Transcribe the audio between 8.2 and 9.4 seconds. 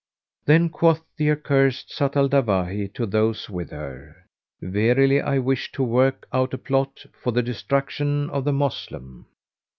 of the Moslem."